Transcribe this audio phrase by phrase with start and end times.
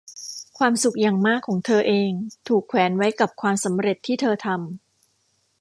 [0.57, 2.11] ความสุขอย่างมากของเธอเอง
[2.47, 4.61] ถูกแขวนไว้กับความสำเร็จที่เธอทำ